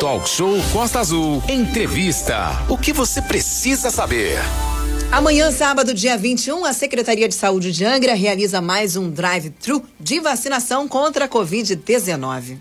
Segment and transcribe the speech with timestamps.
[0.00, 1.42] Talk Show Costa Azul.
[1.48, 2.50] Entrevista.
[2.68, 4.36] O que você precisa saber?
[5.10, 10.20] Amanhã, sábado, dia 21, a Secretaria de Saúde de Angra realiza mais um drive-thru de
[10.20, 12.58] vacinação contra a Covid-19.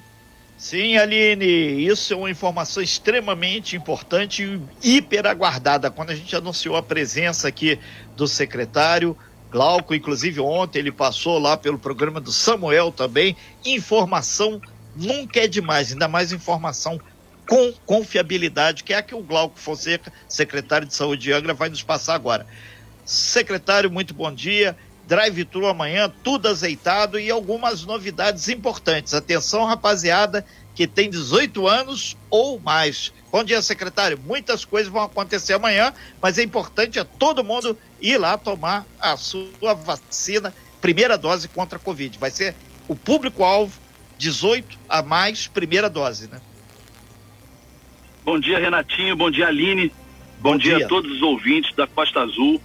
[0.57, 5.91] Sim, Aline, isso é uma informação extremamente importante e hiper aguardada.
[5.91, 7.77] Quando a gente anunciou a presença aqui
[8.15, 9.15] do secretário
[9.51, 13.35] Glauco, inclusive ontem ele passou lá pelo programa do Samuel também.
[13.65, 14.61] Informação
[14.95, 16.97] nunca é demais, ainda mais informação
[17.47, 21.69] com confiabilidade, que é a que o Glauco Fonseca, secretário de Saúde de Angra, vai
[21.69, 22.45] nos passar agora.
[23.05, 24.75] Secretário, muito bom dia.
[25.07, 29.13] Drive-thru amanhã, tudo azeitado e algumas novidades importantes.
[29.13, 33.13] Atenção, rapaziada, que tem 18 anos ou mais.
[33.31, 34.19] Bom dia, secretário.
[34.25, 39.15] Muitas coisas vão acontecer amanhã, mas é importante é todo mundo ir lá tomar a
[39.15, 40.51] sua vacina,
[40.81, 42.17] primeira dose contra a Covid.
[42.17, 42.55] Vai ser
[42.87, 43.79] o público-alvo
[44.17, 46.41] 18 a mais, primeira dose, né?
[48.25, 49.15] Bom dia, Renatinho.
[49.15, 49.91] Bom dia, Aline.
[50.39, 50.77] Bom, Bom dia.
[50.77, 50.85] dia.
[50.85, 52.59] a todos os ouvintes da Costa Azul.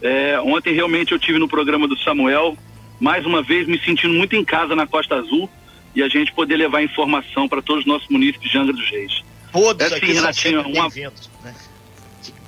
[0.00, 2.56] É, ontem realmente eu tive no programa do Samuel,
[3.00, 5.50] mais uma vez me sentindo muito em casa na Costa Azul
[5.94, 9.24] e a gente poder levar informação para todos os nossos munícipes de Angra dos Reis.
[9.52, 11.54] Todos é, sim, Renatinho, um, né?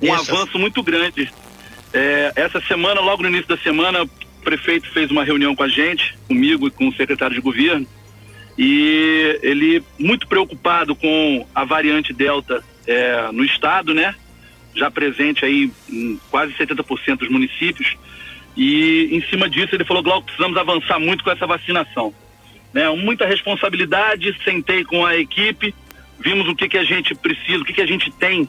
[0.01, 1.31] um avanço muito grande.
[1.93, 4.09] É, essa semana, logo no início da semana, o
[4.43, 7.85] prefeito fez uma reunião com a gente, comigo e com o secretário de governo,
[8.57, 14.15] e ele muito preocupado com a variante Delta é, no estado, né?
[14.75, 17.95] já presente aí em quase 70% dos municípios.
[18.55, 22.13] E em cima disso ele falou, Glauco, precisamos avançar muito com essa vacinação.
[22.73, 22.89] Né?
[22.89, 25.73] Muita responsabilidade, sentei com a equipe,
[26.19, 28.47] vimos o que, que a gente precisa, o que, que a gente tem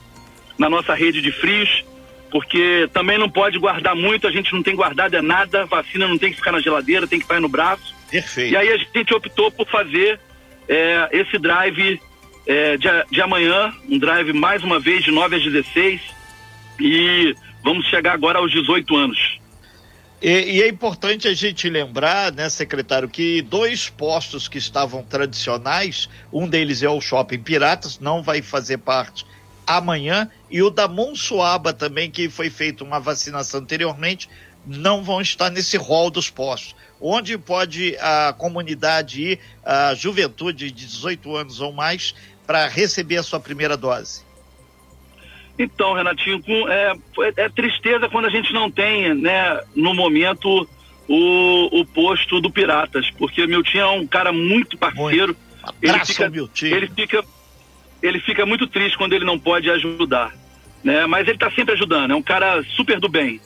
[0.59, 1.85] na nossa rede de frios,
[2.31, 6.19] porque também não pode guardar muito, a gente não tem guardado é nada, vacina não
[6.19, 7.95] tem que ficar na geladeira, tem que ficar no braço.
[8.11, 8.53] Perfeito.
[8.53, 10.21] E aí a gente optou por fazer
[10.69, 12.01] é, esse drive
[12.47, 16.01] é, de, de amanhã, um drive mais uma vez de 9 às 16,
[16.81, 19.39] e vamos chegar agora aos 18 anos.
[20.23, 26.09] E, e, é importante a gente lembrar, né, secretário, que dois postos que estavam tradicionais,
[26.33, 29.27] um deles é o Shopping Piratas, não vai fazer parte
[29.67, 34.29] amanhã, e o da Monsuaba também, que foi feita uma vacinação anteriormente,
[34.65, 36.75] não vão estar nesse rol dos postos.
[37.01, 42.15] Onde pode a comunidade ir, a juventude de 18 anos ou mais,
[42.47, 44.25] para receber a sua primeira dose?
[45.59, 46.95] Então, Renatinho, com, é,
[47.37, 50.69] é, tristeza quando a gente não tem, né, no momento,
[51.09, 55.35] o, o posto do Piratas, porque meu tio é um cara muito parceiro.
[55.35, 55.83] Muito.
[55.83, 57.25] Ele fica, ele fica,
[58.03, 60.33] ele fica muito triste quando ele não pode ajudar,
[60.85, 61.07] né?
[61.07, 63.41] Mas ele está sempre ajudando, é um cara super do bem.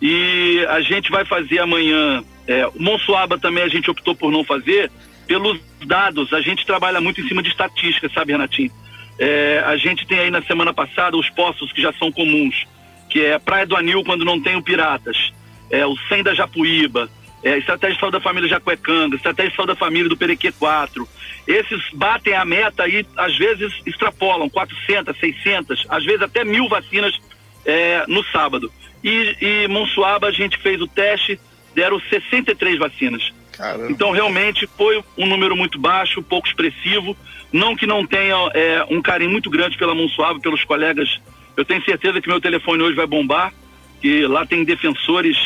[0.00, 4.42] E a gente vai fazer amanhã, é, o Monsuaba também a gente optou por não
[4.42, 4.90] fazer,
[5.24, 8.72] pelos dados, a gente trabalha muito em cima de estatística, sabe, Renatinho?
[9.20, 12.66] É, a gente tem aí na semana passada os postos que já são comuns,
[13.08, 15.32] que é Praia do Anil quando não tem o Piratas,
[15.70, 17.08] é o Sem da Japuíba,
[17.44, 21.08] é, Estratégia de Saúde da Família Jacuecanga, Estratégia de Saúde da Família do Perequê 4.
[21.46, 27.16] Esses batem a meta e às vezes extrapolam 400, 600, às vezes até mil vacinas
[27.64, 28.72] é, no sábado.
[29.04, 31.38] E, e Monsuaba a gente fez o teste,
[31.74, 33.32] deram 63 vacinas.
[33.52, 33.90] Caramba.
[33.90, 37.16] Então realmente foi um número muito baixo, pouco expressivo,
[37.52, 41.20] não que não tenha é, um carinho muito grande pela Monsuaba, pelos colegas.
[41.56, 43.52] Eu tenho certeza que meu telefone hoje vai bombar,
[44.00, 45.36] que lá tem defensores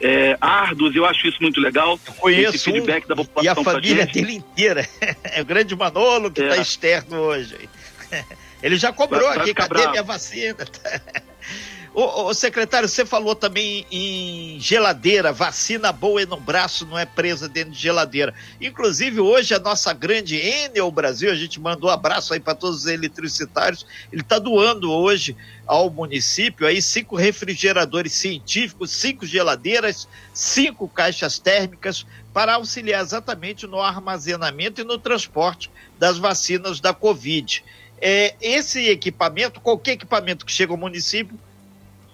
[0.00, 1.98] é, árduos, eu acho isso muito legal.
[2.06, 3.44] Eu conheço esse feedback um, da população.
[3.44, 4.86] E a família dele inteira.
[5.24, 6.60] É o grande Manolo que está é.
[6.60, 7.68] externo hoje.
[8.62, 10.64] Ele já cobrou vai, vai aqui, cadê minha vacina?
[11.94, 17.06] Ô, ô, secretário, você falou também em geladeira, vacina boa e no braço não é
[17.06, 18.34] presa dentro de geladeira.
[18.60, 22.78] Inclusive, hoje a nossa grande Enel Brasil, a gente mandou um abraço aí para todos
[22.78, 30.88] os eletricitários, ele está doando hoje ao município aí cinco refrigeradores científicos, cinco geladeiras, cinco
[30.88, 37.62] caixas térmicas para auxiliar exatamente no armazenamento e no transporte das vacinas da Covid.
[38.00, 41.38] É, esse equipamento, qualquer equipamento que chega ao município,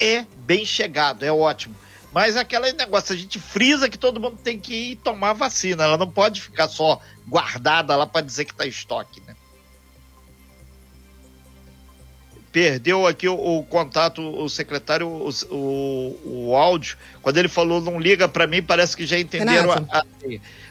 [0.01, 1.77] é bem chegado, é ótimo.
[2.13, 5.85] Mas aquele negócio, a gente frisa que todo mundo tem que ir tomar vacina.
[5.85, 9.37] Ela não pode ficar só guardada lá para dizer que está em estoque, né?
[12.51, 16.97] Perdeu aqui o, o contato, o secretário, o, o, o, áudio.
[17.23, 19.71] Quando ele falou não liga para mim, parece que já entenderam.
[19.71, 20.05] A, a,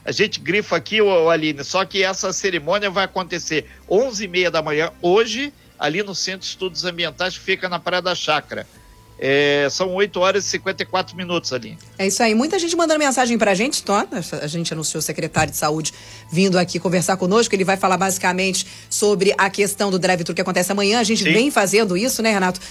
[0.03, 4.91] a, gente grifa aqui, o, Aline, só que essa cerimônia vai acontecer 11h30 da manhã,
[5.01, 8.67] hoje, ali no Centro de Estudos Ambientais, que fica na Praia da Chácara
[9.21, 11.77] É, são 8 horas e 54 minutos ali.
[11.97, 12.33] É isso aí.
[12.33, 14.07] Muita gente mandando mensagem pra gente, Tó.
[14.41, 15.93] A gente anunciou o secretário de saúde
[16.31, 17.53] vindo aqui conversar conosco.
[17.53, 20.99] Ele vai falar basicamente sobre a questão do drive-thru que acontece amanhã.
[20.99, 21.33] A gente Sim.
[21.33, 22.61] vem fazendo isso, né, Renato?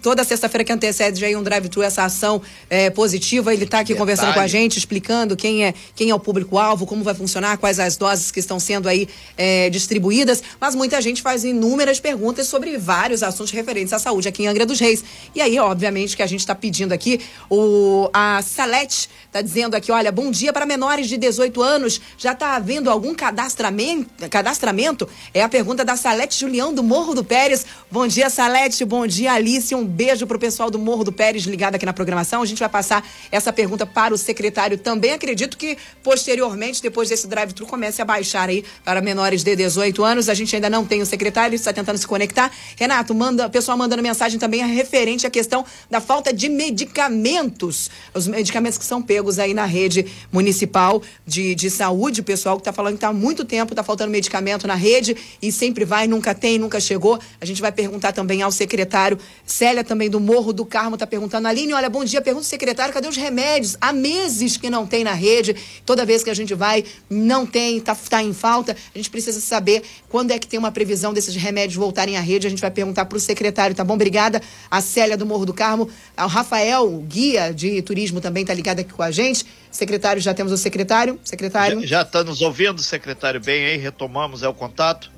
[0.00, 2.40] Toda sexta-feira que antecede aí um drive-thru, essa ação
[2.70, 3.52] é, positiva.
[3.52, 3.98] Ele está aqui Detalhe.
[3.98, 7.78] conversando com a gente, explicando quem é, quem é o público-alvo, como vai funcionar, quais
[7.78, 9.06] as doses que estão sendo aí
[9.36, 10.42] é, distribuídas.
[10.58, 14.64] Mas muita gente faz inúmeras perguntas sobre vários assuntos referentes à saúde aqui em Angra
[14.64, 15.04] dos Reis.
[15.34, 17.20] E aí, óbvio, obviamente, que a gente está pedindo aqui.
[17.50, 22.00] O, a Salete está dizendo aqui: olha, bom dia para menores de 18 anos.
[22.16, 24.28] Já está havendo algum cadastramento?
[24.28, 25.08] cadastramento?
[25.34, 27.66] É a pergunta da Salete Julião do Morro do Pérez.
[27.90, 28.84] Bom dia, Salete.
[28.84, 29.74] Bom dia, Alice.
[29.74, 32.42] Um beijo para o pessoal do Morro do Pérez ligado aqui na programação.
[32.42, 35.12] A gente vai passar essa pergunta para o secretário também.
[35.12, 40.28] Acredito que posteriormente, depois desse drive-thru, comece a baixar aí para menores de 18 anos.
[40.28, 42.52] A gente ainda não tem o secretário, está tentando se conectar.
[42.76, 47.90] Renato, manda, pessoal mandando mensagem também referente à questão da falta de medicamentos.
[48.14, 52.20] Os medicamentos que são pegos aí na rede municipal de, de saúde.
[52.20, 55.16] O pessoal que está falando que está há muito tempo, está faltando medicamento na rede
[55.40, 57.18] e sempre vai, nunca tem, nunca chegou.
[57.40, 59.18] A gente vai perguntar também ao secretário.
[59.46, 61.48] Célia também do Morro do Carmo está perguntando.
[61.48, 62.20] Aline, olha, bom dia.
[62.20, 63.76] Pergunta ao secretário, cadê os remédios?
[63.80, 65.54] Há meses que não tem na rede.
[65.84, 68.76] Toda vez que a gente vai, não tem, está tá em falta.
[68.94, 72.46] A gente precisa saber quando é que tem uma previsão desses remédios voltarem à rede.
[72.46, 73.94] A gente vai perguntar para o secretário, tá bom?
[73.94, 74.40] Obrigada.
[74.70, 75.61] A Célia do Morro do Carmo.
[75.74, 79.44] O Rafael, guia de turismo, também está ligado aqui com a gente.
[79.70, 81.18] Secretário, já temos o secretário.
[81.24, 81.86] Secretário.
[81.86, 83.76] Já está nos ouvindo, secretário, bem aí?
[83.76, 85.10] Retomamos é o contato?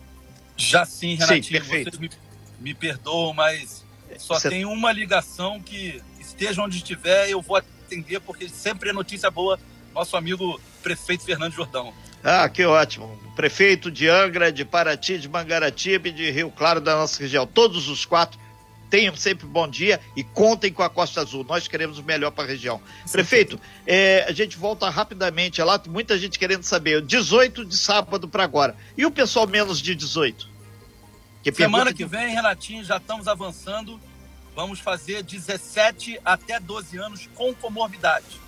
[0.57, 1.43] Já sim, Renatinho.
[1.43, 1.91] Sim, perfeito.
[1.91, 2.11] Vocês me,
[2.61, 3.85] me perdoam, mas
[4.19, 4.49] só Você...
[4.49, 9.59] tem uma ligação que esteja onde estiver, eu vou atender, porque sempre é notícia boa.
[9.95, 11.95] Nosso amigo prefeito Fernando Jordão.
[12.23, 13.17] Ah, que ótimo.
[13.37, 17.47] Prefeito de Angra, de Paraty, de Mangaratiba e de Rio Claro da nossa região.
[17.47, 18.41] Todos os quatro
[18.95, 21.43] tenham sempre bom dia e contem com a Costa Azul.
[21.43, 22.81] Nós queremos o melhor para a região.
[23.05, 27.03] Sim, Prefeito, é, a gente volta rapidamente lá, muita gente querendo saber.
[27.03, 28.77] 18 de sábado para agora.
[28.97, 30.49] E o pessoal menos de 18?
[31.43, 34.01] Que Semana que vem, Renatinho, já estamos avançando.
[34.55, 38.41] Vamos fazer 17 até 12 anos com comorbidade.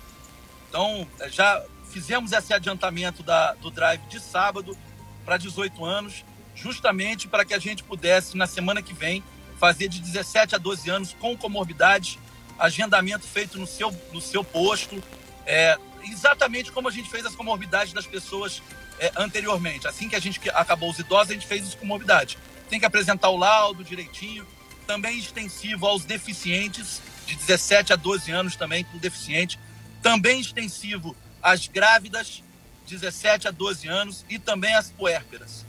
[0.69, 1.61] Então, já
[1.91, 4.77] fizemos esse adiantamento da, do drive de sábado
[5.25, 6.23] para 18 anos,
[6.55, 9.21] justamente para que a gente pudesse, na semana que vem,
[9.59, 12.17] fazer de 17 a 12 anos com comorbidades,
[12.57, 15.01] agendamento feito no seu, no seu posto,
[15.45, 18.61] é, exatamente como a gente fez as comorbidades das pessoas
[18.99, 19.87] é, anteriormente.
[19.87, 22.37] Assim que a gente acabou os idosos, a gente fez as comorbidades.
[22.69, 24.45] Tem que apresentar o laudo direitinho,
[24.85, 29.59] também extensivo aos deficientes, de 17 a 12 anos também com deficiente,
[30.01, 32.43] também extensivo às grávidas,
[32.87, 35.66] 17 a 12 anos, e também às puérperas.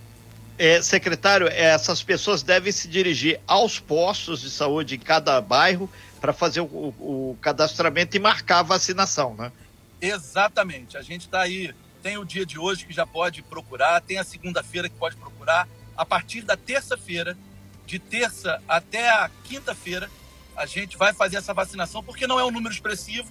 [0.58, 5.88] É, secretário, essas pessoas devem se dirigir aos postos de saúde em cada bairro
[6.20, 9.52] para fazer o, o, cadastramento e marcar a vacinação, né?
[10.00, 10.96] Exatamente.
[10.96, 11.72] A gente está aí,
[12.02, 15.68] tem o dia de hoje que já pode procurar, tem a segunda-feira que pode procurar.
[15.96, 17.38] A partir da terça-feira,
[17.86, 20.10] de terça até a quinta-feira,
[20.56, 23.28] a gente vai fazer essa vacinação, porque não é um número expressivo,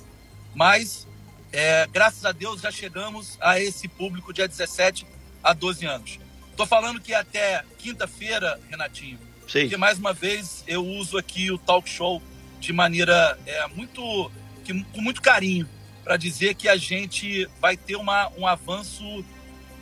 [0.56, 1.06] mas
[1.52, 5.06] é, graças a Deus já chegamos a esse público dia 17
[5.44, 6.27] a 12 anos.
[6.58, 9.62] Tô falando que até quinta-feira, Renatinho, Sim.
[9.62, 12.20] porque mais uma vez eu uso aqui o talk show
[12.60, 14.32] de maneira é, muito,
[14.64, 15.70] que, com muito carinho,
[16.04, 19.24] para dizer que a gente vai ter uma, um avanço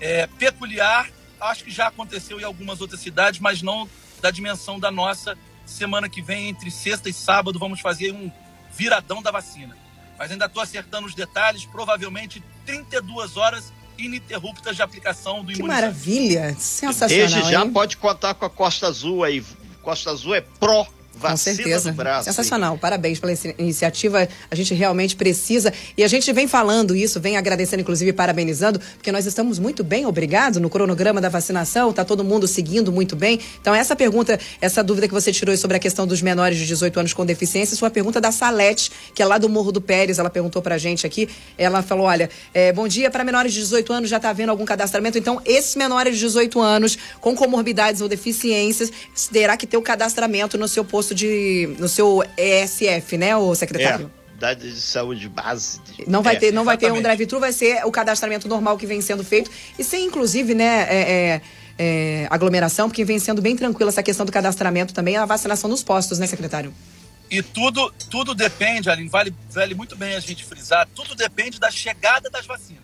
[0.02, 1.10] é, peculiar.
[1.40, 3.90] Acho que já aconteceu em algumas outras cidades, mas não
[4.22, 5.38] da dimensão da nossa.
[5.66, 8.30] Semana que vem, entre sexta e sábado, vamos fazer um
[8.74, 9.78] viradão da vacina.
[10.20, 11.66] Mas ainda estou acertando os detalhes.
[11.66, 15.62] Provavelmente 32 horas ininterruptas de aplicação do que imunizante.
[15.62, 16.56] Que maravilha!
[16.58, 17.28] Sensacional.
[17.28, 17.72] Desde já hein?
[17.72, 19.44] pode contar com a Costa Azul aí.
[19.82, 20.88] Costa Azul é pró
[21.20, 21.92] com certeza.
[21.92, 22.78] Braço, Sensacional.
[22.78, 24.28] Parabéns pela iniciativa.
[24.50, 25.74] A gente realmente precisa.
[25.98, 30.06] E a gente vem falando isso, vem agradecendo, inclusive, parabenizando, porque nós estamos muito bem,
[30.06, 33.40] obrigado, no cronograma da vacinação, está todo mundo seguindo muito bem.
[33.62, 37.00] Então, essa pergunta, essa dúvida que você tirou sobre a questão dos menores de 18
[37.00, 40.20] anos com deficiência, foi a pergunta da Salete, que é lá do Morro do Pérez.
[40.20, 41.30] Ela perguntou pra gente aqui.
[41.58, 44.66] Ela falou: olha, é, bom dia, para menores de 18 anos já está havendo algum
[44.66, 45.18] cadastramento?
[45.18, 48.92] Então, esses menores de 18 anos com comorbidades ou deficiências
[49.32, 51.76] terá que ter o cadastramento no seu posto posto de.
[51.78, 54.12] no seu ESF, né, o secretário?
[54.12, 54.26] É.
[54.32, 55.80] Unidade de saúde base.
[55.82, 56.10] De...
[56.10, 59.00] Não vai ter, não vai ter um drive-thru, vai ser o cadastramento normal que vem
[59.02, 61.42] sendo feito e sem inclusive, né, é, é,
[61.78, 65.84] é, aglomeração, porque vem sendo bem tranquila essa questão do cadastramento também, a vacinação nos
[65.84, 66.74] postos, né, secretário?
[67.32, 71.72] E tudo, tudo depende, Aline, vale, vale muito bem a gente frisar, tudo depende da
[71.72, 72.84] chegada das vacinas.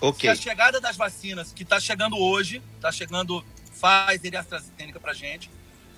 [0.00, 0.28] Ok.
[0.28, 3.42] Se a chegada das vacinas, que está chegando hoje, está chegando
[3.72, 5.50] Pfizer e AstraZeneca para gente,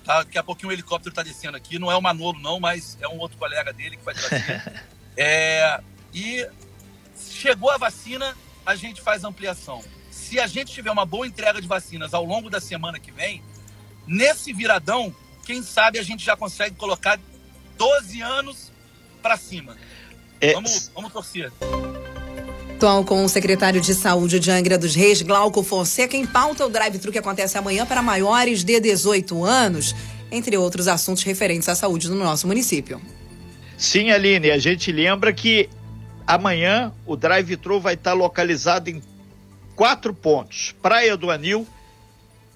[0.07, 0.23] Tá?
[0.23, 1.77] Daqui a pouquinho o helicóptero está descendo aqui.
[1.77, 4.81] Não é o Manolo, não, mas é um outro colega dele que vai trazer.
[5.17, 5.81] é,
[6.13, 6.47] e
[7.29, 8.33] chegou a vacina,
[8.65, 9.83] a gente faz ampliação.
[10.09, 13.43] Se a gente tiver uma boa entrega de vacinas ao longo da semana que vem,
[14.07, 15.13] nesse viradão,
[15.45, 17.19] quem sabe a gente já consegue colocar
[17.77, 18.71] 12 anos
[19.21, 19.75] para cima.
[20.39, 20.53] É...
[20.53, 21.51] Vamos, vamos torcer.
[22.77, 26.69] Atual com o secretário de Saúde de Angra dos Reis, Glauco Fonseca, em pauta o
[26.69, 29.95] drive-thru que acontece amanhã para maiores de 18 anos,
[30.31, 33.01] entre outros assuntos referentes à saúde no nosso município.
[33.75, 35.67] Sim, Aline, a gente lembra que
[36.27, 39.01] amanhã o drive-thru vai estar localizado em
[39.75, 40.75] quatro pontos.
[40.79, 41.67] Praia do Anil,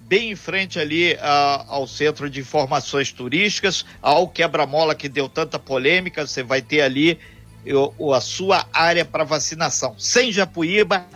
[0.02, 5.58] bem em frente ali a, ao Centro de Informações Turísticas, ao quebra-mola que deu tanta
[5.58, 7.18] polêmica, você vai ter ali
[8.14, 9.94] a sua área para vacinação.
[9.98, 11.06] Sem Japuíba,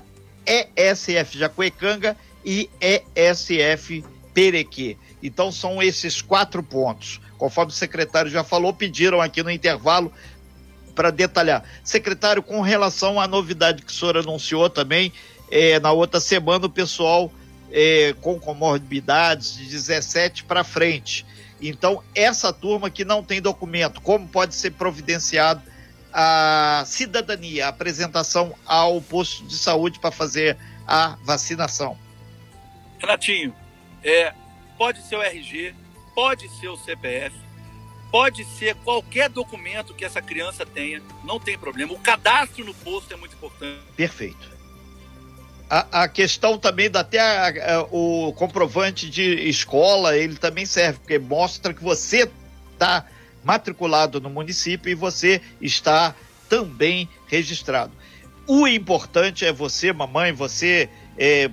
[0.47, 4.97] ESF Jacuecanga e ESF Perequê.
[5.23, 7.21] Então são esses quatro pontos.
[7.37, 10.13] Conforme o secretário já falou, pediram aqui no intervalo
[10.95, 11.65] para detalhar.
[11.85, 15.13] Secretário, com relação à novidade que o senhor anunciou também,
[15.51, 17.31] é, na outra semana o pessoal
[17.71, 21.27] é, com comorbidades de 17 para frente.
[21.61, 25.63] Então, essa turma que não tem documento, como pode ser providenciado
[26.13, 31.99] a cidadania, a apresentação ao posto de saúde para fazer a vacinação.
[32.99, 33.55] Renatinho,
[34.03, 34.33] é,
[34.79, 35.75] pode ser o RG,
[36.15, 37.35] pode ser o CPF,
[38.11, 41.93] pode ser qualquer documento que essa criança tenha, não tem problema.
[41.93, 43.83] O cadastro no posto é muito importante.
[43.97, 44.57] Perfeito.
[45.69, 51.01] A, a questão também da até a, a, o comprovante de escola, ele também serve,
[51.01, 52.31] porque mostra que você
[52.73, 53.05] está
[53.47, 56.17] matriculado no município e você está
[56.49, 57.93] também registrado.
[58.45, 61.49] O importante é você, mamãe, você é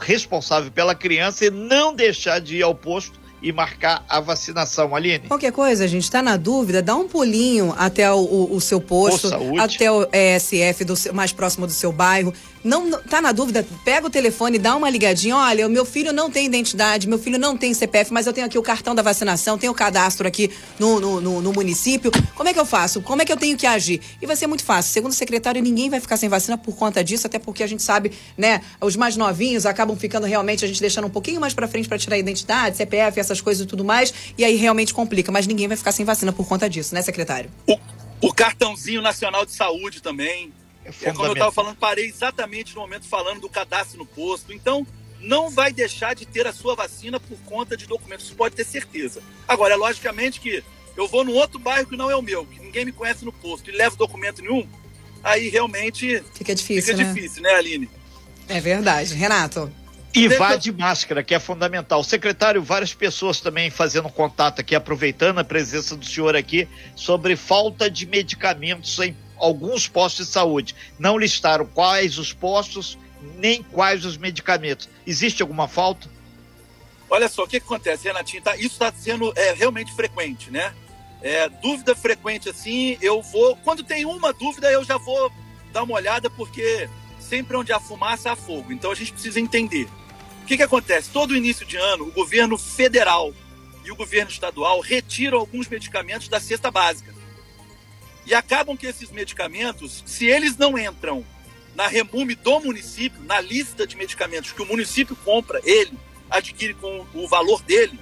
[0.00, 5.28] responsável pela criança e não deixar de ir ao posto e marcar a vacinação, Aline.
[5.28, 8.80] Qualquer coisa, a gente está na dúvida, dá um pulinho até o, o, o seu
[8.80, 9.28] posto,
[9.60, 12.32] até o ESF do seu, mais próximo do seu bairro.
[12.66, 13.64] Não, tá na dúvida?
[13.84, 15.36] Pega o telefone, dá uma ligadinha.
[15.36, 18.44] Olha, o meu filho não tem identidade, meu filho não tem CPF, mas eu tenho
[18.44, 22.10] aqui o cartão da vacinação, tenho o cadastro aqui no, no, no, no município.
[22.34, 23.00] Como é que eu faço?
[23.00, 24.00] Como é que eu tenho que agir?
[24.20, 24.92] E vai ser muito fácil.
[24.92, 27.84] Segundo o secretário, ninguém vai ficar sem vacina por conta disso, até porque a gente
[27.84, 28.60] sabe, né?
[28.80, 31.98] Os mais novinhos acabam ficando realmente, a gente deixando um pouquinho mais para frente para
[31.98, 35.30] tirar a identidade, CPF, essas coisas e tudo mais, e aí realmente complica.
[35.30, 37.48] Mas ninguém vai ficar sem vacina por conta disso, né, secretário?
[37.64, 37.78] O,
[38.22, 40.52] o cartãozinho nacional de saúde também
[40.86, 44.52] é, é como eu estava falando, parei exatamente no momento falando do cadastro no posto.
[44.52, 44.86] Então,
[45.20, 48.64] não vai deixar de ter a sua vacina por conta de documentos, isso pode ter
[48.64, 49.22] certeza.
[49.48, 50.62] Agora, é logicamente que
[50.96, 53.32] eu vou num outro bairro que não é o meu, que ninguém me conhece no
[53.32, 54.66] posto, e levo documento nenhum,
[55.22, 57.12] aí realmente fica difícil, fica né?
[57.12, 57.88] difícil, né, Aline?
[58.48, 59.14] É verdade.
[59.14, 59.72] Renato.
[60.14, 62.02] E vá de máscara, que é fundamental.
[62.02, 67.90] Secretário, várias pessoas também fazendo contato aqui, aproveitando a presença do senhor aqui, sobre falta
[67.90, 70.74] de medicamentos em alguns postos de saúde.
[70.98, 72.98] Não listaram quais os postos,
[73.36, 74.88] nem quais os medicamentos.
[75.06, 76.08] Existe alguma falta?
[77.08, 78.42] Olha só, o que, que acontece, Renatinho?
[78.42, 80.74] Tá, isso está sendo é, realmente frequente, né?
[81.22, 83.56] É, dúvida frequente assim, eu vou.
[83.56, 85.32] Quando tem uma dúvida, eu já vou
[85.72, 86.88] dar uma olhada, porque
[87.20, 88.72] sempre onde há fumaça há fogo.
[88.72, 89.88] Então a gente precisa entender.
[90.42, 91.10] O que, que acontece?
[91.10, 93.32] Todo início de ano, o governo federal
[93.84, 97.15] e o governo estadual retiram alguns medicamentos da cesta básica.
[98.26, 101.24] E acabam que esses medicamentos, se eles não entram
[101.74, 105.96] na remume do município, na lista de medicamentos que o município compra, ele
[106.28, 107.98] adquire com o valor dele,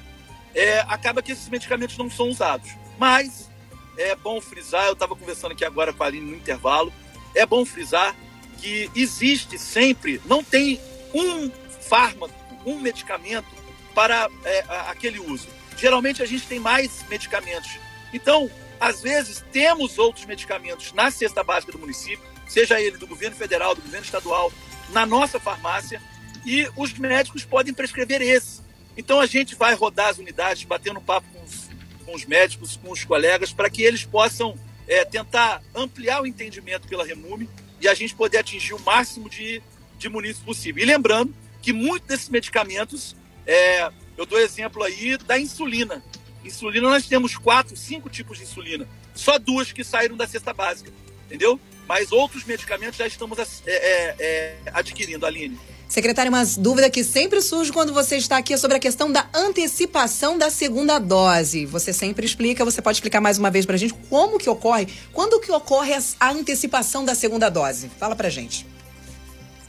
[0.55, 2.71] é, acaba que esses medicamentos não são usados.
[2.99, 3.51] Mas
[3.99, 6.93] é bom frisar, eu estava conversando aqui agora com a Aline no intervalo,
[7.35, 8.17] é bom frisar
[8.63, 10.81] que existe sempre, não tem
[11.13, 11.51] um
[11.83, 13.49] fármaco, um medicamento
[13.95, 15.49] para é, aquele uso.
[15.77, 17.79] Geralmente a gente tem mais medicamentos.
[18.13, 18.51] Então,
[18.85, 23.75] às vezes, temos outros medicamentos na cesta básica do município, seja ele do governo federal,
[23.75, 24.53] do governo estadual,
[24.91, 26.03] na nossa farmácia,
[26.45, 28.61] e os médicos podem prescrever esse.
[28.95, 31.71] Então, a gente vai rodar as unidades, batendo papo com os,
[32.05, 34.55] com os médicos, com os colegas, para que eles possam
[34.87, 37.49] é, tentar ampliar o entendimento pela Remume
[37.81, 39.63] e a gente poder atingir o máximo de,
[39.99, 40.83] de munícipes possível.
[40.83, 46.05] E lembrando que muitos desses medicamentos, é, eu dou exemplo aí da insulina.
[46.45, 48.87] Insulina, nós temos quatro, cinco tipos de insulina.
[49.15, 50.93] Só duas que saíram da cesta básica,
[51.27, 51.59] entendeu?
[51.89, 55.59] Mas outros medicamentos já estamos é, é, é, adquirindo, Aline.
[55.89, 59.29] Secretário, uma dúvida que sempre surge quando você está aqui é sobre a questão da
[59.35, 61.67] antecipação da segunda dose.
[61.67, 64.89] Você sempre explica, você pode explicar mais uma vez para a gente como que ocorre,
[65.13, 67.91] quando que ocorre a antecipação da segunda dose?
[67.99, 68.67] Fala para gente.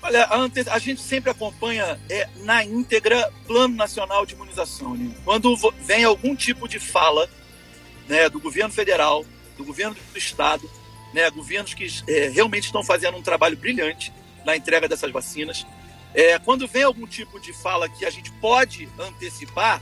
[0.06, 0.30] Olha,
[0.72, 4.94] a, gente sempre acompanha é, na íntegra Plano Nacional de Imunização.
[4.94, 5.12] Né?
[5.26, 7.28] Quando vem algum tipo de fala
[8.08, 9.26] né, do governo federal,
[9.58, 10.70] do governo do estado,
[11.12, 14.14] né, governos que é, realmente estão fazendo um trabalho brilhante
[14.46, 15.66] na entrega dessas vacinas,
[16.14, 19.82] é, quando vem algum tipo de fala que a gente pode antecipar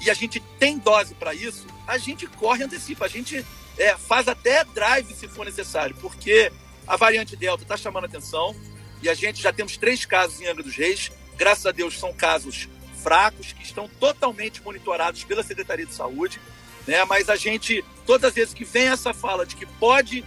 [0.00, 3.06] e a gente tem dose para isso, a gente corre e antecipa.
[3.06, 3.44] A gente
[3.76, 6.52] é, faz até drive se for necessário, porque
[6.86, 8.54] a variante Delta está chamando atenção
[9.02, 11.10] e a gente já temos três casos em Angra dos Reis.
[11.36, 12.68] Graças a Deus são casos
[13.02, 16.40] fracos que estão totalmente monitorados pela Secretaria de Saúde,
[16.86, 17.04] né?
[17.04, 20.24] Mas a gente todas as vezes que vem essa fala de que pode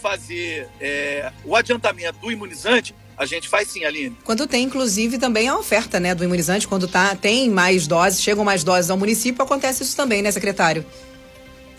[0.00, 4.16] fazer é, o adiantamento do imunizante, a gente faz sim, Aline.
[4.24, 8.44] Quando tem, inclusive, também a oferta né, do imunizante, quando tá, tem mais doses, chegam
[8.44, 10.84] mais doses ao município, acontece isso também, né, secretário?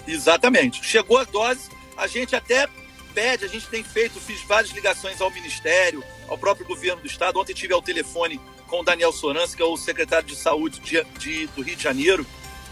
[0.08, 0.84] Exatamente.
[0.84, 2.68] Chegou as doses, a gente até
[3.14, 7.40] pede, a gente tem feito, fiz várias ligações ao Ministério, ao próprio governo do Estado.
[7.40, 11.04] Ontem tive ao telefone com o Daniel Sorans, que é o secretário de Saúde de,
[11.20, 12.26] de, do Rio de Janeiro,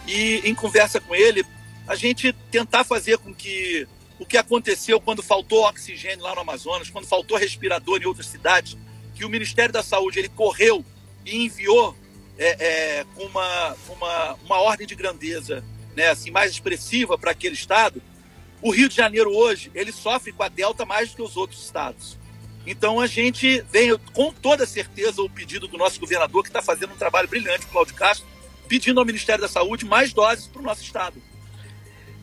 [0.07, 1.45] e em conversa com ele,
[1.87, 3.87] a gente tentar fazer com que
[4.19, 8.77] o que aconteceu quando faltou oxigênio lá no Amazonas, quando faltou respirador em outras cidades,
[9.13, 10.85] que o Ministério da Saúde ele correu
[11.25, 11.95] e enviou
[12.37, 15.63] é, é, uma, uma, uma ordem de grandeza
[15.95, 18.01] né, assim, mais expressiva para aquele estado,
[18.61, 21.63] o Rio de Janeiro hoje ele sofre com a Delta mais do que os outros
[21.63, 22.17] estados.
[22.65, 26.93] Então a gente vem com toda certeza o pedido do nosso governador, que está fazendo
[26.93, 28.27] um trabalho brilhante, Cláudio Castro,
[28.67, 31.21] pedindo ao Ministério da Saúde mais doses para o nosso estado.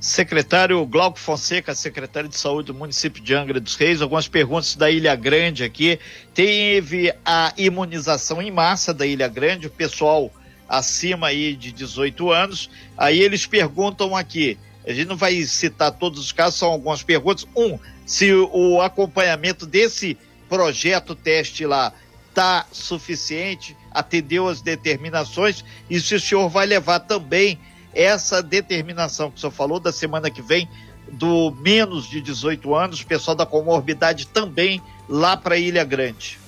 [0.00, 4.90] Secretário Glauco Fonseca, secretário de Saúde do município de Angra dos Reis, algumas perguntas da
[4.90, 5.96] Ilha Grande aqui.
[6.34, 10.28] Teve a imunização em massa da Ilha Grande, o pessoal
[10.68, 12.68] acima aí de 18 anos.
[12.98, 17.46] Aí eles perguntam aqui, a gente não vai citar todos os casos, são algumas perguntas.
[17.56, 20.18] Um, se o acompanhamento desse
[20.52, 21.94] projeto teste lá
[22.28, 27.58] está suficiente, atendeu as determinações e se o senhor vai levar também
[27.94, 30.68] essa determinação que o senhor falou da semana que vem
[31.10, 36.38] do menos de 18 anos, pessoal da comorbidade também lá para Ilha Grande.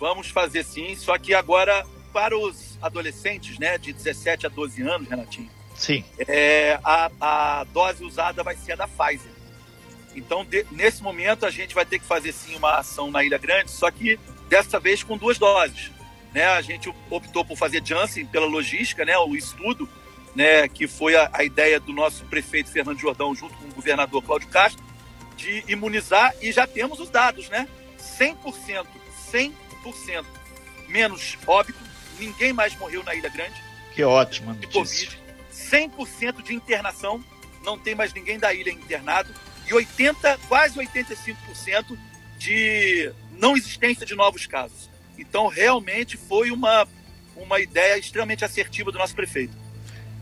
[0.00, 5.06] Vamos fazer sim, só que agora para os adolescentes, né, de 17 a 12 anos,
[5.06, 5.50] Renatinho.
[5.74, 6.02] Sim.
[6.26, 9.37] É, a, a dose usada vai ser a da Pfizer.
[10.14, 13.38] Então, de, nesse momento, a gente vai ter que fazer sim uma ação na Ilha
[13.38, 14.18] Grande, só que
[14.48, 15.90] dessa vez com duas doses.
[16.32, 16.44] Né?
[16.46, 19.16] A gente optou por fazer Janssen pela logística, né?
[19.18, 19.88] o estudo,
[20.34, 20.68] né?
[20.68, 24.48] que foi a, a ideia do nosso prefeito Fernando Jordão, junto com o governador Cláudio
[24.48, 24.82] Castro,
[25.36, 27.68] de imunizar e já temos os dados, né?
[28.18, 28.86] 100%,
[29.32, 30.24] 100%
[30.88, 31.78] menos óbito,
[32.18, 33.62] ninguém mais morreu na Ilha Grande.
[33.94, 35.18] Que ótimo, de Covid.
[35.52, 37.22] 100% de internação,
[37.64, 39.32] não tem mais ninguém da ilha internado
[39.68, 41.98] e 80, quase 85%
[42.38, 44.88] de não existência de novos casos.
[45.18, 46.86] Então, realmente foi uma,
[47.36, 49.52] uma ideia extremamente assertiva do nosso prefeito.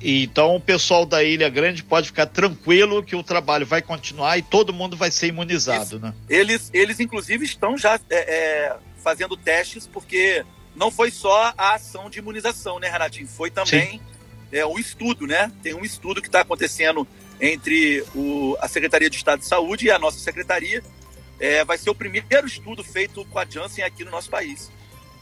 [0.00, 4.42] Então, o pessoal da Ilha Grande pode ficar tranquilo que o trabalho vai continuar e
[4.42, 6.14] todo mundo vai ser imunizado, né?
[6.28, 12.11] Eles, eles inclusive, estão já é, é, fazendo testes, porque não foi só a ação
[12.11, 13.26] de imunização, né, Renatinho?
[13.26, 14.00] Foi também
[14.52, 15.50] é, o estudo, né?
[15.62, 17.09] Tem um estudo que está acontecendo
[17.40, 20.83] entre o, a Secretaria de Estado de Saúde e a nossa secretaria.
[21.38, 24.70] É, vai ser o primeiro estudo feito com a Janssen aqui no nosso país.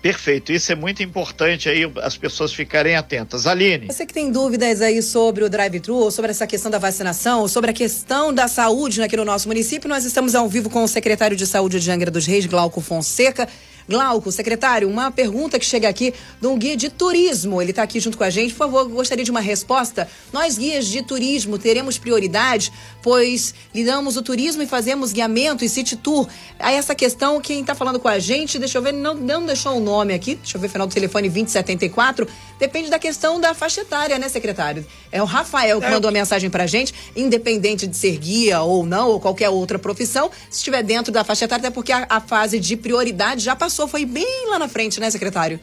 [0.05, 3.46] Perfeito, isso é muito importante aí as pessoas ficarem atentas.
[3.46, 3.87] Aline.
[3.87, 7.48] Você que tem dúvidas aí sobre o drive-thru, ou sobre essa questão da vacinação, ou
[7.48, 10.88] sobre a questão da saúde aqui no nosso município, nós estamos ao vivo com o
[10.88, 13.48] secretário de Saúde de Angra dos Reis, Glauco Fonseca.
[13.88, 17.61] Glauco, secretário, uma pergunta que chega aqui de um guia de turismo.
[17.61, 18.53] Ele está aqui junto com a gente.
[18.53, 20.09] Por favor, gostaria de uma resposta.
[20.33, 25.97] Nós, guias de turismo, teremos prioridade, pois lidamos o turismo e fazemos guiamento e city
[25.97, 26.27] tour.
[26.59, 29.77] A essa questão, quem está falando com a gente, deixa eu ver, não, não deixou
[29.77, 32.27] o nome aqui, deixa eu ver, final do telefone 2074.
[32.59, 34.87] Depende da questão da faixa etária, né, secretário?
[35.12, 35.90] É o Rafael que é.
[35.90, 40.31] mandou a mensagem pra gente, independente de ser guia ou não, ou qualquer outra profissão,
[40.49, 43.73] se estiver dentro da faixa etária, até porque a, a fase de prioridade já passou,
[43.88, 45.60] foi bem lá na frente, né, secretário?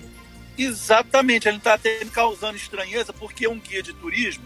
[0.58, 4.44] Exatamente, ele está até causando estranheza, porque um guia de turismo,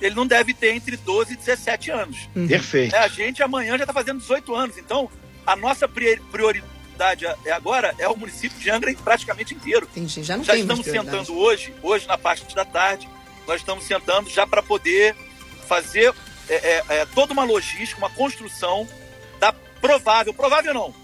[0.00, 2.28] ele não deve ter entre 12 e 17 anos.
[2.34, 2.48] Uhum.
[2.48, 2.94] Perfeito.
[2.94, 5.10] É, a gente amanhã já está fazendo 18 anos, então
[5.46, 9.88] a nossa prioridade prioridade é agora é o município de Angra praticamente inteiro.
[9.90, 13.08] Entendi, já não já estamos sentando hoje, hoje na parte da tarde,
[13.46, 15.14] nós estamos sentando já para poder
[15.66, 16.14] fazer
[16.48, 18.86] é, é, é, toda uma logística, uma construção
[19.40, 20.94] da provável, provável não,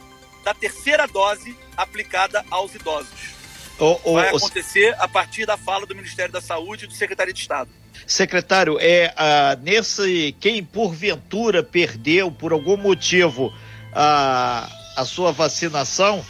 [0.49, 3.37] da terceira dose aplicada aos idosos.
[3.79, 7.71] Vai acontecer a partir da fala do Ministério da Saúde e do Secretário de Estado.
[8.07, 13.53] Secretário, é ah, nesse quem porventura perdeu por algum motivo
[13.93, 16.25] a, a sua vacinação,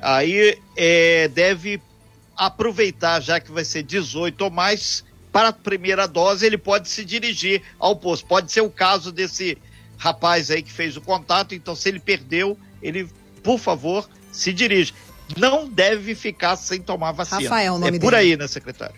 [0.00, 1.80] aí é, deve
[2.36, 7.04] aproveitar, já que vai ser 18 ou mais, para a primeira dose, ele pode se
[7.04, 8.26] dirigir ao posto.
[8.26, 9.56] Pode ser o caso desse
[9.96, 13.08] rapaz aí que fez o contato, então se ele perdeu, ele,
[13.42, 14.94] por favor, se dirige.
[15.36, 17.42] Não deve ficar sem tomar vacina.
[17.42, 18.32] Rafael, o nome é por dele.
[18.32, 18.96] aí, né, secretário?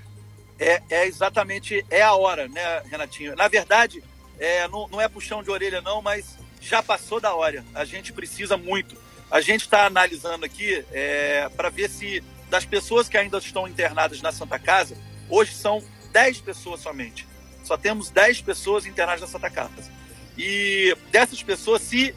[0.59, 3.35] É, é exatamente, é a hora, né, Renatinho?
[3.37, 4.03] Na verdade,
[4.39, 7.65] é, não, não é puxão de orelha não, mas já passou da hora.
[7.75, 8.97] A gente precisa muito.
[9.31, 14.23] A gente está analisando aqui é, para ver se das pessoas que ainda estão internadas
[14.23, 14.97] na Santa Casa,
[15.29, 17.27] hoje são 10 pessoas somente.
[17.65, 19.91] Só temos 10 pessoas internadas na Santa Casa.
[20.37, 22.15] E dessas pessoas, se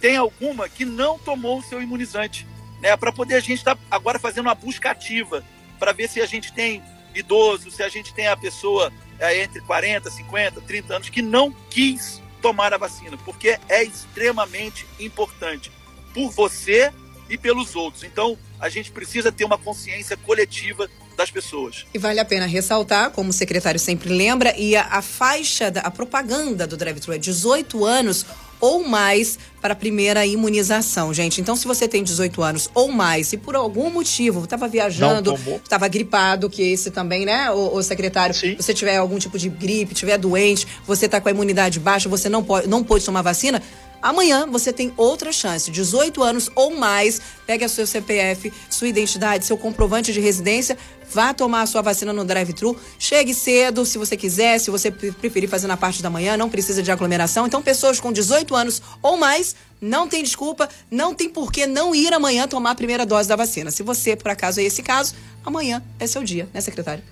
[0.00, 2.46] tem alguma que não tomou o seu imunizante,
[2.80, 5.44] né, para poder a gente estar tá agora fazendo uma busca ativa
[5.78, 6.82] para ver se a gente tem
[7.14, 11.52] idoso, se a gente tem a pessoa é, entre 40, 50, 30 anos que não
[11.70, 15.72] quis tomar a vacina, porque é extremamente importante
[16.14, 16.92] por você
[17.28, 18.04] e pelos outros.
[18.04, 21.84] Então, a gente precisa ter uma consciência coletiva das pessoas.
[21.92, 25.80] E vale a pena ressaltar, como o secretário sempre lembra, e a, a faixa, da,
[25.80, 28.24] a propaganda do drive-thru é 18 anos
[28.60, 31.40] ou mais para a primeira imunização, gente.
[31.40, 35.88] Então, se você tem 18 anos ou mais e por algum motivo estava viajando, estava
[35.88, 38.56] gripado, que esse também, né, o, o secretário, Sim.
[38.56, 42.28] você tiver algum tipo de gripe, tiver doente, você está com a imunidade baixa, você
[42.28, 43.62] não pode, não pode tomar vacina,
[44.00, 49.44] Amanhã você tem outra chance, 18 anos ou mais, pegue a seu CPF, sua identidade,
[49.44, 50.78] seu comprovante de residência,
[51.10, 52.78] vá tomar a sua vacina no drive-thru.
[52.98, 56.82] Chegue cedo, se você quiser, se você preferir fazer na parte da manhã, não precisa
[56.82, 57.46] de aglomeração.
[57.46, 61.94] Então, pessoas com 18 anos ou mais, não tem desculpa, não tem por que não
[61.94, 63.70] ir amanhã tomar a primeira dose da vacina.
[63.70, 67.02] Se você, por acaso, é esse caso, amanhã é seu dia, né, secretário?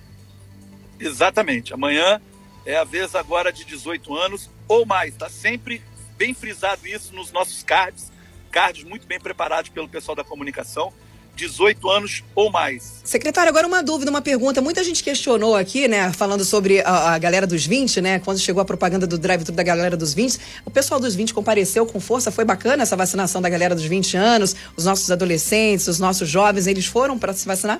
[0.99, 1.73] Exatamente.
[1.73, 2.21] Amanhã
[2.65, 5.13] é a vez agora de 18 anos ou mais.
[5.13, 5.81] Está sempre
[6.17, 8.11] bem frisado isso nos nossos cards,
[8.51, 10.91] cards muito bem preparados pelo pessoal da comunicação.
[11.37, 13.01] 18 anos ou mais.
[13.05, 14.59] Secretário, agora uma dúvida, uma pergunta.
[14.59, 18.59] Muita gente questionou aqui, né, falando sobre a, a galera dos 20, né, quando chegou
[18.59, 20.39] a propaganda do drive-thru da galera dos 20.
[20.65, 24.17] O pessoal dos 20 compareceu com força, foi bacana essa vacinação da galera dos 20
[24.17, 27.79] anos, os nossos adolescentes, os nossos jovens, eles foram para se vacinar?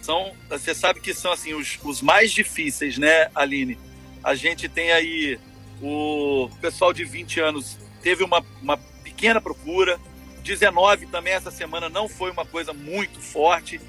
[0.00, 3.78] São, você sabe que são assim os, os mais difíceis, né, Aline?
[4.24, 5.38] A gente tem aí
[5.82, 9.98] o pessoal de 20 anos teve uma, uma pequena procura.
[10.42, 13.80] 19 também essa semana não foi uma coisa muito forte.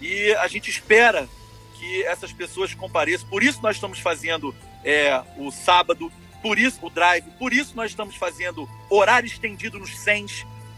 [0.00, 1.28] E a gente espera
[1.78, 3.28] que essas pessoas compareçam.
[3.28, 7.90] Por isso nós estamos fazendo é, o sábado, por isso o drive, por isso nós
[7.90, 10.26] estamos fazendo horário estendido nos 100,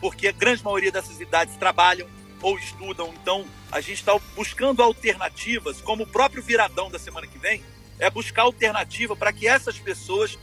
[0.01, 2.07] porque a grande maioria dessas idades trabalham
[2.41, 3.13] ou estudam.
[3.21, 7.63] Então a gente está buscando alternativas, como o próprio viradão da semana que vem,
[7.99, 10.39] é buscar alternativa para que essas pessoas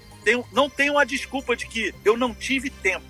[0.51, 3.05] não tenham a desculpa de que eu não tive tempo.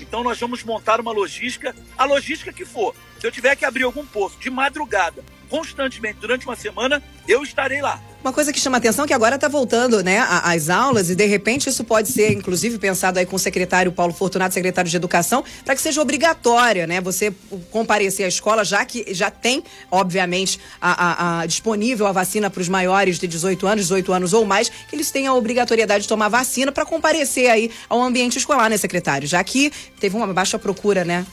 [0.00, 2.94] Então nós vamos montar uma logística, a logística que for.
[3.20, 7.80] Se eu tiver que abrir algum posto de madrugada, constantemente, durante uma semana, eu estarei
[7.80, 8.02] lá.
[8.22, 11.26] Uma coisa que chama atenção é que agora está voltando né, às aulas e de
[11.26, 15.44] repente isso pode ser, inclusive, pensado aí com o secretário Paulo Fortunato, secretário de Educação,
[15.64, 17.00] para que seja obrigatória, né?
[17.00, 17.34] Você
[17.72, 22.60] comparecer à escola, já que já tem, obviamente, a, a, a disponível a vacina para
[22.60, 26.08] os maiores de 18 anos, 18 anos ou mais, que eles tenham a obrigatoriedade de
[26.08, 29.26] tomar vacina para comparecer aí ao ambiente escolar, né, secretário?
[29.26, 31.26] Já que teve uma baixa procura, né?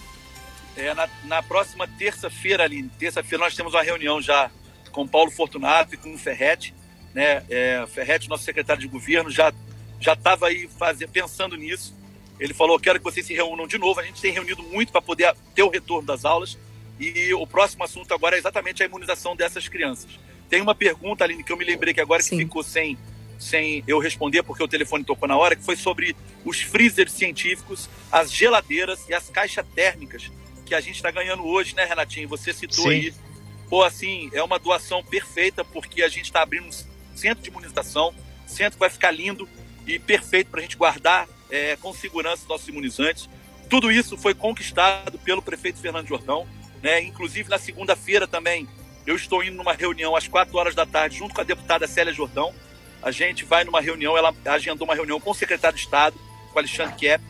[0.75, 4.49] É, na, na próxima terça-feira, ali, terça-feira, nós temos uma reunião já
[4.91, 6.78] com Paulo Fortunato e com o Ferretti.
[7.13, 7.43] Né?
[7.49, 9.53] É, Ferretti, nosso secretário de governo, já
[9.99, 11.93] já estava aí fazer, pensando nisso.
[12.39, 13.99] Ele falou: quero que vocês se reúnam de novo.
[13.99, 16.57] A gente tem reunido muito para poder ter o retorno das aulas.
[16.99, 20.19] E o próximo assunto agora é exatamente a imunização dessas crianças.
[20.49, 22.37] Tem uma pergunta, Aline, que eu me lembrei que agora Sim.
[22.37, 22.97] que ficou sem,
[23.37, 27.89] sem eu responder, porque o telefone tocou na hora, que foi sobre os freezers científicos,
[28.11, 30.29] as geladeiras e as caixas térmicas
[30.65, 32.27] que a gente está ganhando hoje, né, Renatinho?
[32.29, 32.89] Você citou Sim.
[32.89, 33.13] aí.
[33.69, 36.71] Pô, assim, é uma doação perfeita, porque a gente está abrindo um
[37.19, 38.13] centro de imunização,
[38.45, 39.47] centro que vai ficar lindo
[39.85, 43.29] e perfeito para a gente guardar é, com segurança nossos imunizantes.
[43.69, 46.47] Tudo isso foi conquistado pelo prefeito Fernando Jordão,
[46.81, 47.01] né?
[47.01, 48.67] Inclusive, na segunda-feira também,
[49.05, 52.13] eu estou indo numa reunião às quatro horas da tarde, junto com a deputada Célia
[52.13, 52.53] Jordão.
[53.01, 56.15] A gente vai numa reunião, ela agendou uma reunião com o secretário de Estado,
[56.51, 57.23] com Alexandre Kepp,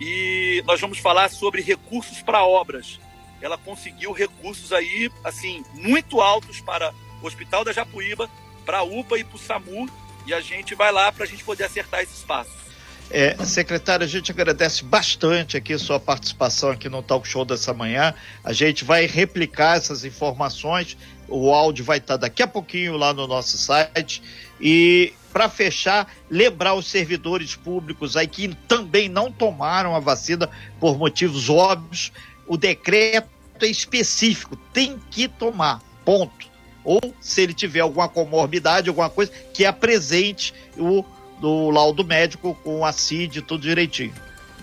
[0.00, 2.98] e nós vamos falar sobre recursos para obras.
[3.40, 8.28] Ela conseguiu recursos aí, assim, muito altos para o Hospital da Japuíba,
[8.64, 9.88] para a UPA e para o SAMU,
[10.26, 12.62] e a gente vai lá para a gente poder acertar esse espaço.
[13.10, 18.14] É, secretário, a gente agradece bastante aqui sua participação aqui no talk show dessa manhã.
[18.42, 20.96] A gente vai replicar essas informações.
[21.28, 24.22] O áudio vai estar daqui a pouquinho lá no nosso site.
[24.58, 30.48] E para fechar, lembrar os servidores públicos aí que também não tomaram a vacina
[30.80, 32.12] por motivos óbvios,
[32.46, 33.28] o decreto
[33.60, 36.51] é específico, tem que tomar, ponto.
[36.84, 41.04] Ou se ele tiver alguma comorbidade, alguma coisa, que apresente o
[41.40, 44.14] do laudo médico com a CID, tudo direitinho.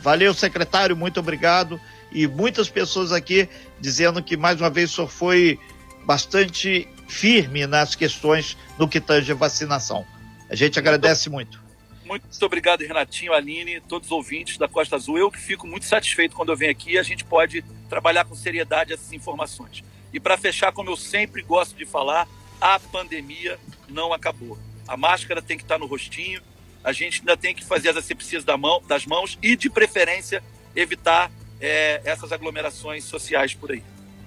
[0.01, 1.79] Valeu, secretário, muito obrigado.
[2.11, 5.59] E muitas pessoas aqui dizendo que mais uma vez o senhor foi
[6.05, 10.05] bastante firme nas questões no que tange a vacinação.
[10.49, 11.61] A gente agradece muito.
[12.05, 15.17] Muito obrigado, Renatinho, Aline, todos os ouvintes da Costa Azul.
[15.17, 18.93] Eu que fico muito satisfeito quando eu venho aqui a gente pode trabalhar com seriedade
[18.93, 19.83] essas informações.
[20.13, 22.27] E para fechar, como eu sempre gosto de falar,
[22.59, 24.57] a pandemia não acabou.
[24.87, 26.41] A máscara tem que estar no rostinho,
[26.83, 30.43] a gente ainda tem que fazer as asepsias da mão, das mãos e, de preferência,
[30.75, 33.83] evitar é, essas aglomerações sociais por aí.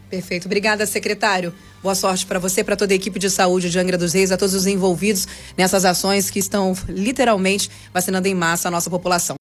[0.08, 0.44] Perfeito.
[0.44, 1.54] Obrigada, secretário.
[1.82, 4.36] Boa sorte para você, para toda a equipe de saúde de Angra dos Reis, a
[4.36, 9.36] todos os envolvidos nessas ações que estão literalmente vacinando em massa a nossa população.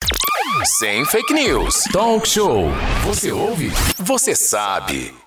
[0.80, 1.84] Sem fake news.
[1.91, 2.69] Talk show.
[3.04, 3.69] Você ouve?
[3.97, 5.20] Você sabe.